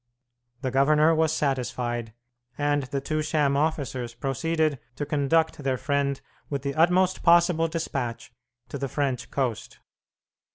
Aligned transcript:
The 0.61 0.71
governor 0.71 1.13
was 1.13 1.31
satisfied, 1.31 2.13
and 2.57 2.81
the 2.85 3.01
two 3.01 3.21
sham 3.21 3.55
officers 3.55 4.15
proceeded 4.15 4.79
to 4.95 5.05
"conduct" 5.05 5.59
their 5.59 5.77
friend 5.77 6.19
with 6.49 6.63
the 6.63 6.73
utmost 6.73 7.21
possible 7.21 7.67
despatch 7.67 8.31
to 8.69 8.79
the 8.79 8.89
French 8.89 9.29
coast. 9.29 9.77